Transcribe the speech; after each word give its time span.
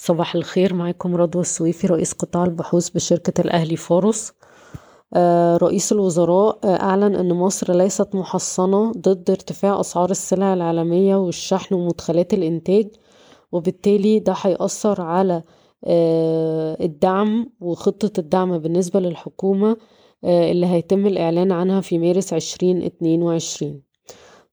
صباح 0.00 0.34
الخير 0.34 0.74
معاكم 0.74 1.16
رضوى 1.16 1.42
السويفي 1.42 1.86
رئيس 1.86 2.12
قطاع 2.12 2.44
البحوث 2.44 2.88
بشركة 2.88 3.40
الأهلي 3.40 3.76
فاروس. 3.76 4.32
آه، 5.14 5.56
رئيس 5.56 5.92
الوزراء 5.92 6.58
آه، 6.64 6.82
أعلن 6.82 7.14
أن 7.14 7.32
مصر 7.34 7.72
ليست 7.76 8.14
محصنة 8.14 8.92
ضد 8.92 9.30
ارتفاع 9.30 9.80
أسعار 9.80 10.10
السلع 10.10 10.54
العالمية 10.54 11.16
والشحن 11.16 11.74
ومدخلات 11.74 12.34
الإنتاج 12.34 12.88
وبالتالي 13.52 14.18
ده 14.18 14.34
هيأثر 14.42 15.00
على 15.02 15.42
آه، 15.84 16.76
الدعم 16.84 17.46
وخطة 17.60 18.20
الدعم 18.20 18.58
بالنسبة 18.58 19.00
للحكومة 19.00 19.76
اللي 20.24 20.66
هيتم 20.66 21.06
الإعلان 21.06 21.52
عنها 21.52 21.80
في 21.80 21.98
مارس 21.98 22.32
عشرين 22.32 22.82
اتنين 22.82 23.22
وعشرين. 23.22 23.87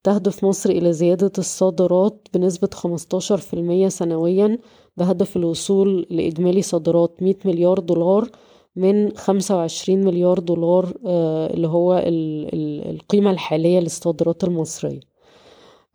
تهدف 0.06 0.46
مصر 0.46 0.70
إلى 0.70 0.94
زيادة 0.94 1.32
الصادرات 1.38 2.28
بنسبة 2.34 2.70
15% 2.74 3.88
سنويا 3.88 4.58
بهدف 4.98 5.38
الوصول 5.38 6.08
لإجمالي 6.10 6.62
صادرات 6.62 7.23
100 7.23 7.36
مليار 7.45 7.80
دولار 7.80 8.30
من 8.76 9.18
25 9.18 10.04
مليار 10.04 10.40
دولار 10.40 10.94
آه، 11.05 11.54
اللي 11.54 11.68
هو 11.68 12.04
القيمة 12.05 13.31
الحالية 13.31 13.80
للصادرات 13.80 14.44
المصرية. 14.44 15.00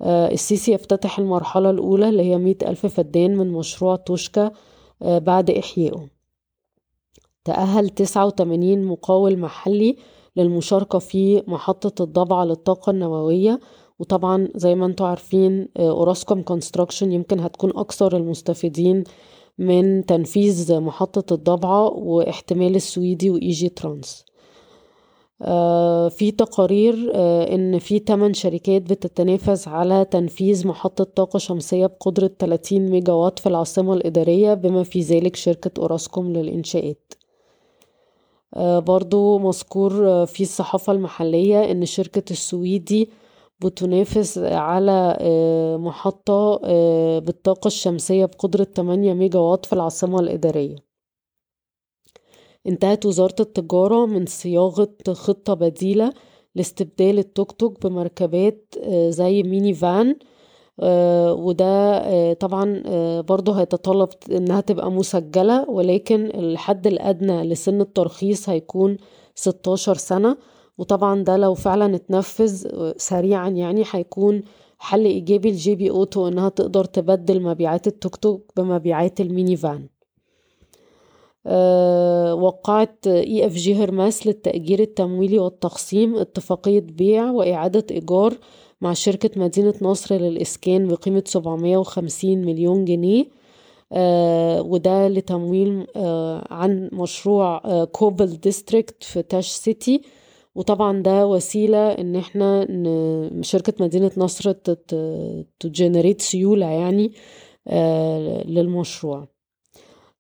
آه، 0.03 0.33
السيسي 0.33 0.73
يفتتح 0.73 1.19
المرحلة 1.19 1.71
الأولى 1.71 2.09
اللي 2.09 2.23
هي 2.23 2.39
100 2.39 2.57
ألف 2.63 2.87
فدان 2.87 3.37
من 3.37 3.53
مشروع 3.53 3.97
توشكا 3.97 4.51
آه، 5.03 5.19
بعد 5.19 5.51
إحيائه. 5.51 6.09
تأهل 7.45 7.89
89 7.89 8.85
مقاول 8.85 9.39
محلي 9.39 9.97
للمشاركة 10.37 10.99
في 10.99 11.43
محطة 11.47 12.05
الضبعة 12.05 12.45
للطاقة 12.45 12.91
النووية 12.91 13.61
وطبعا 14.01 14.49
زي 14.55 14.75
ما 14.75 14.87
أنتم 14.87 15.05
عارفين 15.05 15.69
أوراسكوم 15.79 16.43
construction 16.43 17.13
يمكن 17.13 17.41
هتكون 17.41 17.71
أكثر 17.77 18.17
المستفيدين 18.17 19.05
من 19.59 20.07
تنفيذ 20.07 20.81
محطة 20.81 21.35
الضبعة 21.35 21.87
واحتمال 21.93 22.77
السويدي 22.77 23.31
وإيجي 23.31 23.69
ترانس. 23.69 24.25
آه 25.43 26.09
في 26.09 26.31
تقارير 26.31 27.13
آه 27.15 27.55
إن 27.55 27.79
في 27.79 27.99
8 27.99 28.35
شركات 28.35 28.83
بتتنافس 28.83 29.69
على 29.69 30.05
تنفيذ 30.05 30.67
محطة 30.67 31.05
طاقة 31.05 31.39
شمسية 31.39 31.87
بقدرة 31.87 32.31
30 32.39 32.81
ميجا 32.91 33.13
وات 33.13 33.39
في 33.39 33.49
العاصمة 33.49 33.95
الإدارية 33.95 34.55
بما 34.55 34.83
في 34.83 35.01
ذلك 35.01 35.37
شركة 35.37 35.81
أوراسكوم 35.81 36.33
للإنشاءات. 36.33 37.13
آه 38.55 38.79
برضو 38.79 39.39
مذكور 39.39 40.27
في 40.27 40.43
الصحافة 40.43 40.93
المحلية 40.93 41.71
إن 41.71 41.87
شركة 41.87 42.25
السويدي 42.31 43.09
بتنافس 43.65 44.39
على 44.39 45.17
آه، 45.21 45.77
محطة 45.77 46.61
آه، 46.65 47.19
بالطاقة 47.19 47.69
الشمسية 47.69 48.25
بقدرة 48.25 48.65
8 48.65 49.15
ميجا 49.15 49.39
وات 49.39 49.67
في 49.67 49.73
العاصمة 49.73 50.21
الإدارية. 50.21 50.77
انتهت 52.67 53.07
وزارة 53.07 53.35
التجارة 53.41 54.07
من 54.07 54.27
صياغة 54.27 54.89
خطة 55.13 55.55
بديلة 55.55 56.13
لاستبدال 56.55 57.19
التوك 57.19 57.53
توك 57.53 57.87
بمركبات 57.87 58.75
آه، 58.83 59.11
زي 59.11 59.43
mini 59.43 59.75
van 59.75 60.17
وده 61.31 62.33
طبعا 62.33 62.83
برضه 63.21 63.53
هيتطلب 63.61 64.09
إنها 64.31 64.61
تبقى 64.61 64.91
مسجلة 64.91 65.71
ولكن 65.71 66.27
الحد 66.27 66.87
الأدنى 66.87 67.43
لسن 67.45 67.81
الترخيص 67.81 68.49
هيكون 68.49 68.97
16 69.35 69.95
سنة. 69.95 70.37
وطبعا 70.81 71.23
ده 71.25 71.37
لو 71.37 71.55
فعلا 71.55 71.97
اتنفذ 71.97 72.67
سريعا 72.97 73.49
يعني 73.49 73.85
هيكون 73.91 74.43
حل 74.79 75.05
إيجابي 75.05 75.51
ل 75.51 75.75
GB 75.75 75.91
Auto 75.91 76.29
إنها 76.29 76.49
تقدر 76.49 76.85
تبدل 76.85 77.43
مبيعات 77.43 77.87
التوك 77.87 78.17
توك 78.17 78.53
بمبيعات 78.57 79.21
ال 79.21 79.28
mini 79.28 79.57
van 79.57 79.87
أه 81.47 82.35
وقعت 82.35 83.07
EFG 83.07 83.75
Hermes 83.75 84.27
للتأجير 84.27 84.81
التمويلي 84.81 85.39
والتخصيم 85.39 86.17
اتفاقية 86.17 86.81
بيع 86.81 87.31
وإعادة 87.31 87.87
إيجار 87.91 88.35
مع 88.81 88.93
شركة 88.93 89.41
مدينة 89.41 89.75
نصر 89.83 90.15
للإسكان 90.15 90.89
بقيمة 90.89 91.23
750 91.27 92.39
مليون 92.39 92.85
جنيه. 92.85 93.25
آه 93.93 94.63
وده 94.63 95.09
لتمويل 95.09 95.87
آه 95.97 96.47
عن 96.51 96.91
مشروع 96.93 97.63
آه 97.65 97.85
Cobble 97.85 98.27
District 98.27 99.05
في 99.05 99.23
تاج 99.23 99.49
سيتي 99.49 100.03
وطبعا 100.61 101.03
ده 101.03 101.27
وسيلة 101.27 101.93
إن 101.93 102.17
إحنا 102.17 102.67
شركة 103.43 103.85
مدينة 103.85 104.11
نصر 104.17 104.53
ت 105.61 105.68
generate 105.68 106.21
سيولة 106.21 106.67
يعني 106.67 107.13
آه، 107.69 108.43
للمشروع. 108.47 109.29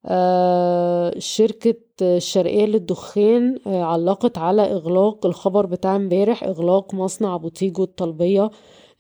آه، 0.06 1.19
شركة 1.19 1.75
الشرقية 2.03 2.65
للدخان 2.67 3.59
آه، 3.67 3.83
علقت 3.83 4.39
على 4.39 4.62
إغلاق 4.62 5.27
الخبر 5.27 5.67
بتاع 5.67 5.97
امبارح 5.97 6.45
إغلاق 6.45 6.95
مصنع 6.95 7.37
بوتيجو 7.37 7.83
الطالبية 7.83 8.51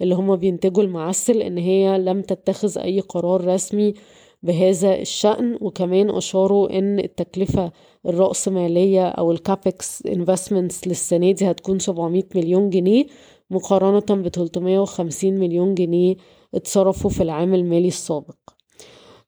اللي 0.00 0.14
هما 0.14 0.34
بينتجوا 0.36 0.82
المعسل 0.82 1.42
إن 1.42 1.58
هي 1.58 1.98
لم 1.98 2.22
تتخذ 2.22 2.78
أي 2.78 3.00
قرار 3.00 3.44
رسمي 3.46 3.94
بهذا 4.42 4.94
الشأن 5.00 5.58
وكمان 5.60 6.10
أشاروا 6.10 6.78
إن 6.78 6.98
التكلفة 6.98 7.72
الرأسمالية 8.06 9.08
أو 9.08 9.32
ال 9.32 9.44
CAPEX 9.44 10.06
investments 10.06 10.86
للسنة 10.88 11.30
دي 11.32 11.50
هتكون 11.50 11.78
700 11.78 12.22
مليون 12.34 12.70
جنيه 12.70 13.06
مقارنة 13.50 14.22
ب 14.22 14.28
350 14.28 15.32
مليون 15.38 15.74
جنيه 15.74 16.16
اتصرفوا 16.54 17.10
في 17.10 17.22
العام 17.22 17.54
المالي 17.54 17.88
السابق. 17.88 18.36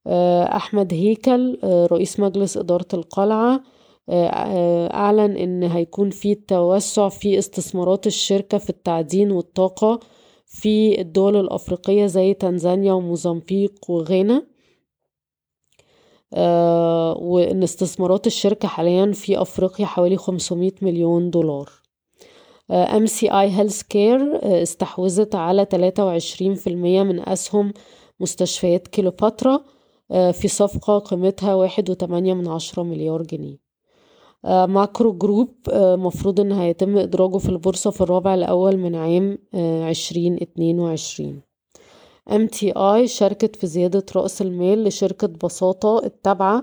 آه، 0.06 0.42
أحمد 0.56 0.94
هيكل 0.94 1.58
آه، 1.64 1.86
رئيس 1.86 2.20
مجلس 2.20 2.56
إدارة 2.56 2.86
القلعة 2.94 3.62
آه، 4.08 4.94
أعلن 4.94 5.36
إن 5.36 5.62
هيكون 5.62 6.10
في 6.10 6.34
توسع 6.34 7.08
في 7.08 7.38
استثمارات 7.38 8.06
الشركة 8.06 8.58
في 8.58 8.70
التعدين 8.70 9.30
والطاقة 9.30 10.00
في 10.46 11.00
الدول 11.00 11.36
الأفريقية 11.36 12.06
زي 12.06 12.34
تنزانيا 12.34 12.92
وموزمبيق 12.92 13.90
وغانا. 13.90 14.51
آه، 16.34 17.18
وإن 17.18 17.62
استثمارات 17.62 18.26
الشركة 18.26 18.68
حاليا 18.68 19.12
في 19.12 19.42
أفريقيا 19.42 19.86
حوالي 19.86 20.16
500 20.16 20.72
مليون 20.82 21.30
دولار. 21.30 21.70
MCI 22.70 23.28
Healthcare 23.30 24.38
استحوذت 24.62 25.34
على 25.34 25.64
23% 25.64 27.02
من 27.02 27.28
أسهم 27.28 27.72
مستشفيات 28.20 28.88
كليوباترا 28.88 29.60
آه، 30.10 30.30
في 30.30 30.48
صفقة 30.48 30.98
قيمتها 30.98 31.54
واحد 31.54 31.90
وتمانية 31.90 32.34
من 32.34 32.48
عشرة 32.48 32.82
مليار 32.82 33.22
جنيه. 33.22 33.58
آه، 34.44 34.66
Macro 34.66 35.12
Group 35.12 35.54
مفروض 35.76 36.40
إن 36.40 36.52
هيتم 36.52 36.98
إدراجه 36.98 37.38
في 37.38 37.48
البورصة 37.48 37.90
في 37.90 38.00
الربع 38.00 38.34
الأول 38.34 38.76
من 38.76 38.94
عام 38.94 39.38
عشرين 39.88 40.34
اتنين 40.42 40.78
وعشرين. 40.80 41.51
MTI 42.30 43.04
شاركت 43.04 43.56
في 43.56 43.66
زيادة 43.66 44.04
رأس 44.16 44.42
المال 44.42 44.84
لشركة 44.84 45.26
بساطة 45.26 46.04
التابعة 46.04 46.62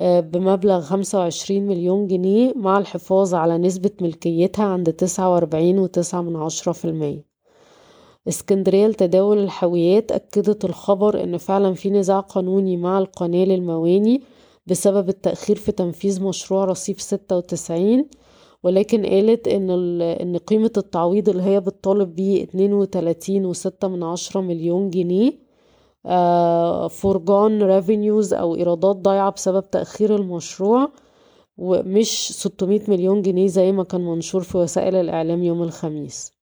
آه، 0.00 0.20
بمبلغ 0.20 0.80
خمسة 0.80 1.18
وعشرين 1.18 1.66
مليون 1.66 2.06
جنيه 2.06 2.52
مع 2.56 2.78
الحفاظ 2.78 3.34
على 3.34 3.58
نسبة 3.58 3.90
ملكيتها 4.00 4.64
عند 4.64 4.92
تسعة 4.92 5.34
وأربعين 5.34 5.78
وتسعة 5.78 6.22
من 6.22 6.36
عشرة 6.36 6.72
في 6.72 6.84
المية. 6.84 7.24
اسكندرية 8.28 8.86
لتداول 8.86 9.38
الحاويات 9.38 10.12
أكدت 10.12 10.64
الخبر 10.64 11.22
إن 11.22 11.36
فعلا 11.38 11.74
في 11.74 11.90
نزاع 11.90 12.20
قانوني 12.20 12.76
مع 12.76 12.98
القناة 12.98 13.44
للموانئ 13.44 14.22
بسبب 14.66 15.08
التأخير 15.08 15.56
في 15.56 15.72
تنفيذ 15.72 16.22
مشروع 16.22 16.64
رصيف 16.64 17.00
ستة 17.00 17.36
وتسعين. 17.36 18.08
ولكن 18.62 19.06
قالت 19.06 19.48
إن 19.48 19.70
إن 20.02 20.36
قيمة 20.36 20.70
التعويض 20.76 21.28
اللي 21.28 21.42
هي 21.42 21.60
بتطالب 21.60 22.14
بيه 22.14 22.42
اتنين 22.42 22.72
وتلاتين 22.72 23.46
وستة 23.46 23.88
من 23.88 24.02
عشرة 24.02 24.40
مليون 24.40 24.90
جنيه 24.90 25.32
foregone 26.88 27.62
آه، 27.62 27.66
revenues 27.66 28.34
أو 28.34 28.56
إيرادات 28.56 28.96
ضايعة 28.96 29.30
بسبب 29.30 29.70
تأخير 29.70 30.16
المشروع 30.16 30.88
ومش 31.58 32.32
ستمية 32.32 32.82
مليون 32.88 33.22
جنيه 33.22 33.46
زي 33.46 33.72
ما 33.72 33.84
كان 33.84 34.00
منشور 34.00 34.42
في 34.42 34.58
وسائل 34.58 34.94
الإعلام 34.96 35.42
يوم 35.42 35.62
الخميس. 35.62 36.32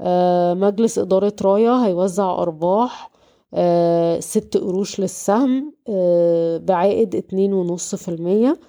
آه، 0.00 0.54
مجلس 0.54 0.98
إدارة 0.98 1.32
رايا 1.42 1.86
هيوزع 1.86 2.32
أرباح 2.42 3.10
آه، 3.54 4.20
ست 4.20 4.56
قروش 4.56 5.00
للسهم 5.00 5.74
بعائد 6.58 7.14
اتنين 7.14 7.52
ونص 7.52 7.94
في 7.94 8.08
المية. 8.08 8.60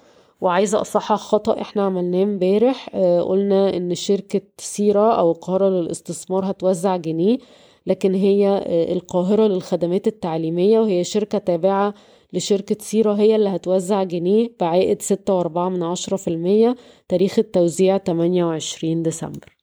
وعايزة 0.42 0.80
أصحح 0.80 1.14
خطأ 1.16 1.60
إحنا 1.60 1.82
عملناه 1.82 2.22
امبارح. 2.22 2.88
آه 2.94 3.20
قلنا 3.22 3.76
إن 3.76 3.94
شركة 3.94 4.40
سيرة 4.58 5.12
أو 5.14 5.30
القاهرة 5.30 5.68
للاستثمار 5.68 6.50
هتوزع 6.50 6.96
جنيه 6.96 7.38
لكن 7.86 8.14
هي 8.14 8.48
آه 8.48 8.92
القاهرة 8.92 9.46
للخدمات 9.46 10.06
التعليمية 10.06 10.80
وهي 10.80 11.04
شركة 11.04 11.38
تابعة 11.38 11.94
لشركة 12.32 12.76
سيرة 12.80 13.12
هي 13.12 13.36
اللي 13.36 13.48
هتوزع 13.48 14.02
جنيه 14.02 14.50
بعائد 14.60 15.02
ستة 15.02 15.34
وأربعة 15.34 15.68
من 15.68 15.82
عشرة 15.82 16.16
في 16.16 16.28
المية 16.28 16.76
تاريخ 17.08 17.38
التوزيع 17.38 17.96
تمانية 17.96 18.44
وعشرين 18.44 19.02
ديسمبر. 19.02 19.56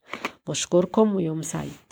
بشكركم 0.48 1.16
ويوم 1.16 1.42
سعيد. 1.42 1.88